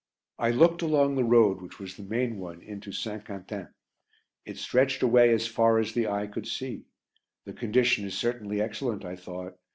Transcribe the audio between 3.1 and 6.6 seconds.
Quentin; it stretched away as far as the eye could